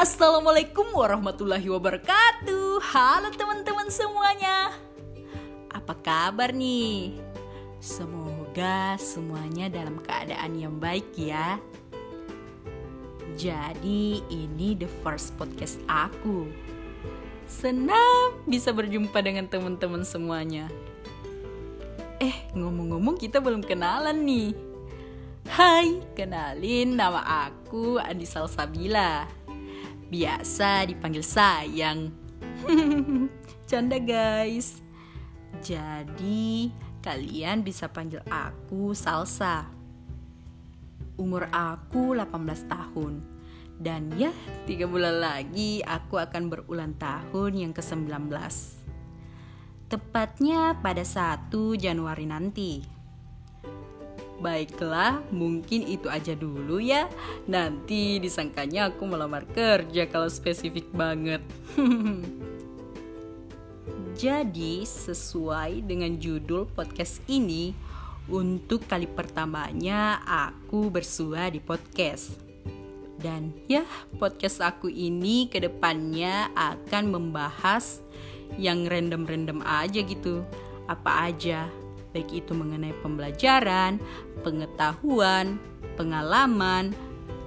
[0.00, 2.80] Assalamualaikum warahmatullahi wabarakatuh.
[2.80, 4.72] Halo teman-teman semuanya.
[5.68, 7.20] Apa kabar nih?
[7.84, 11.60] Semoga semuanya dalam keadaan yang baik ya.
[13.36, 16.48] Jadi ini the first podcast aku.
[17.44, 20.72] Senang bisa berjumpa dengan teman-teman semuanya.
[22.24, 24.56] Eh ngomong-ngomong kita belum kenalan nih.
[25.44, 27.20] Hai, kenalin nama
[27.52, 29.39] aku Andi Salsabila
[30.10, 32.10] biasa dipanggil sayang.
[33.70, 34.82] Canda guys.
[35.62, 39.70] Jadi kalian bisa panggil aku Salsa.
[41.14, 42.26] Umur aku 18
[42.66, 43.22] tahun.
[43.80, 44.28] Dan ya,
[44.68, 48.28] tiga bulan lagi aku akan berulang tahun yang ke-19.
[49.88, 51.48] Tepatnya pada 1
[51.80, 52.99] Januari nanti.
[54.40, 57.12] Baiklah, mungkin itu aja dulu ya.
[57.44, 61.44] Nanti disangkanya aku melamar kerja kalau spesifik banget.
[64.16, 67.76] Jadi, sesuai dengan judul podcast ini,
[68.32, 72.40] untuk kali pertamanya aku bersua di podcast.
[73.20, 73.84] Dan ya,
[74.16, 78.00] podcast aku ini ke depannya akan membahas
[78.56, 80.40] yang random-random aja gitu.
[80.88, 81.68] Apa aja
[82.10, 84.02] baik itu mengenai pembelajaran,
[84.42, 85.58] pengetahuan,
[85.94, 86.94] pengalaman,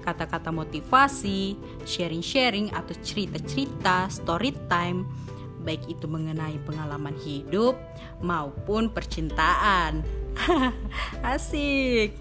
[0.00, 5.04] kata-kata motivasi, sharing-sharing atau cerita-cerita, story time,
[5.62, 7.76] baik itu mengenai pengalaman hidup
[8.24, 10.00] maupun percintaan.
[11.24, 12.16] Asik.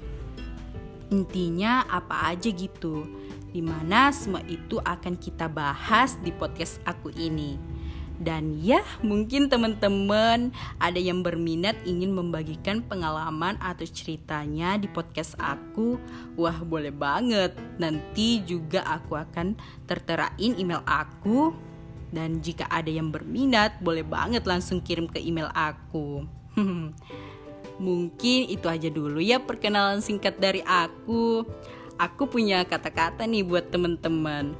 [1.10, 3.08] Intinya apa aja gitu.
[3.50, 7.58] Di mana semua itu akan kita bahas di podcast aku ini.
[8.20, 15.96] Dan ya, mungkin teman-teman ada yang berminat ingin membagikan pengalaman atau ceritanya di podcast aku.
[16.36, 17.56] Wah, boleh banget.
[17.80, 19.56] Nanti juga aku akan
[19.88, 21.56] terterain email aku.
[22.12, 26.28] Dan jika ada yang berminat, boleh banget langsung kirim ke email aku.
[27.80, 31.48] mungkin itu aja dulu ya perkenalan singkat dari aku.
[32.00, 34.56] Aku punya kata-kata nih buat teman-teman.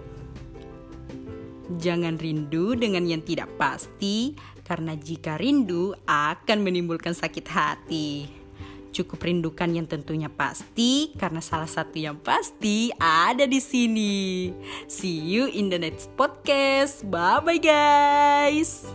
[1.70, 4.34] Jangan rindu dengan yang tidak pasti,
[4.66, 8.26] karena jika rindu akan menimbulkan sakit hati.
[8.90, 14.50] Cukup rindukan yang tentunya pasti, karena salah satu yang pasti ada di sini.
[14.90, 17.06] See you in the next podcast.
[17.06, 18.90] Bye bye, guys.